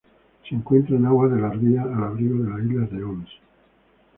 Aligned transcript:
Se 0.49 0.55
encuentra 0.55 0.95
en 0.95 1.05
aguas 1.05 1.31
de 1.31 1.39
la 1.41 1.51
ría 1.51 1.83
al 1.83 2.03
abrigo 2.03 2.43
de 2.43 2.49
la 2.49 2.57
isla 2.59 2.87
de 2.87 3.03
Ons. 3.03 3.29